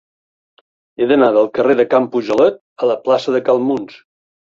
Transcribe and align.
He 1.01 1.09
d'anar 1.11 1.27
del 1.37 1.51
carrer 1.59 1.77
de 1.83 1.87
Can 1.93 2.09
Pujolet 2.17 2.61
a 2.83 2.93
la 2.93 2.99
plaça 3.07 3.39
de 3.39 3.47
Cal 3.51 3.67
Muns. 3.71 4.05